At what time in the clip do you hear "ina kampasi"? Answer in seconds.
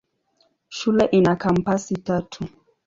1.05-1.97